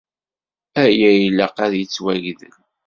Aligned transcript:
Aya 0.83 1.11
ilaq 1.27 1.57
ad 1.65 1.73
yettwagdel. 1.77 2.55